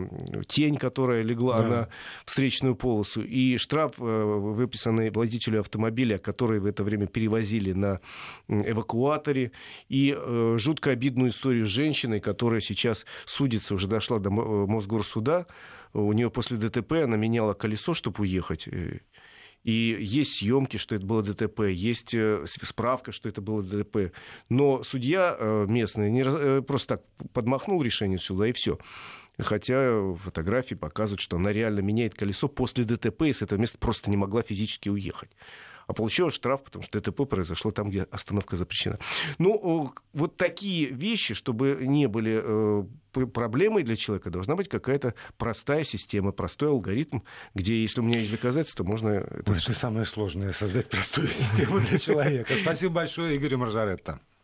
тень, 0.46 0.76
которая 0.76 1.22
легла 1.22 1.62
да. 1.62 1.68
на 1.68 1.88
встречную 2.26 2.76
полосу, 2.76 3.22
и 3.22 3.56
штраф, 3.56 3.94
э, 3.98 4.02
выписанный 4.02 5.10
водителю 5.10 5.60
автомобиля, 5.60 6.18
который 6.18 6.60
в 6.60 6.66
это 6.66 6.84
время 6.84 7.06
перевозили 7.06 7.72
на 7.72 8.00
эвакуаторе, 8.48 9.52
и 9.88 10.14
э, 10.16 10.56
жутко 10.58 10.90
обидную 10.90 11.30
историю 11.30 11.64
с 11.64 11.70
женщиной, 11.70 12.20
которая 12.20 12.57
сейчас 12.60 13.06
судится, 13.26 13.74
уже 13.74 13.86
дошла 13.86 14.18
до 14.18 14.30
э, 14.30 14.32
Мосгорсуда, 14.32 15.46
у 15.92 16.12
нее 16.12 16.30
после 16.30 16.56
ДТП 16.56 16.92
она 17.04 17.16
меняла 17.16 17.54
колесо, 17.54 17.94
чтобы 17.94 18.22
уехать. 18.22 18.68
Э, 18.68 19.00
и 19.64 19.96
есть 20.00 20.36
съемки, 20.36 20.76
что 20.76 20.94
это 20.94 21.04
было 21.04 21.22
ДТП, 21.22 21.62
есть 21.70 22.14
э, 22.14 22.44
справка, 22.46 23.12
что 23.12 23.28
это 23.28 23.40
было 23.40 23.62
ДТП. 23.62 24.12
Но 24.48 24.82
судья 24.82 25.36
местный 25.68 26.10
не 26.10 26.62
просто 26.62 26.98
так 26.98 27.04
подмахнул 27.32 27.82
решение 27.82 28.18
сюда, 28.18 28.46
и 28.46 28.52
все. 28.52 28.78
Хотя 29.38 30.14
фотографии 30.16 30.74
показывают, 30.74 31.20
что 31.20 31.36
она 31.36 31.52
реально 31.52 31.80
меняет 31.80 32.14
колесо 32.14 32.48
после 32.48 32.84
ДТП 32.84 33.22
и 33.22 33.32
с 33.32 33.42
этого 33.42 33.58
места 33.58 33.78
просто 33.78 34.10
не 34.10 34.16
могла 34.16 34.42
физически 34.42 34.88
уехать 34.88 35.30
а 35.88 35.94
получила 35.94 36.30
штраф, 36.30 36.62
потому 36.62 36.84
что 36.84 37.00
ДТП 37.00 37.26
произошло 37.28 37.70
там, 37.70 37.88
где 37.88 38.02
остановка 38.02 38.56
запрещена. 38.56 38.98
Ну, 39.38 39.92
вот 40.12 40.36
такие 40.36 40.90
вещи, 40.90 41.32
чтобы 41.32 41.78
не 41.80 42.06
были 42.06 42.40
э, 42.44 43.26
проблемой 43.26 43.82
для 43.82 43.96
человека, 43.96 44.30
должна 44.30 44.54
быть 44.54 44.68
какая-то 44.68 45.14
простая 45.38 45.84
система, 45.84 46.30
простой 46.30 46.68
алгоритм, 46.68 47.20
где, 47.54 47.80
если 47.80 48.02
у 48.02 48.04
меня 48.04 48.20
есть 48.20 48.30
доказательства, 48.30 48.84
можно... 48.84 49.08
Это, 49.08 49.52
это 49.52 49.72
самое 49.72 50.04
сложное, 50.04 50.52
создать 50.52 50.90
простую 50.90 51.28
систему 51.28 51.80
для 51.80 51.98
человека. 51.98 52.54
Спасибо 52.60 52.92
большое, 52.92 53.34
Игорь 53.36 53.56
Маржаретта. 53.56 54.20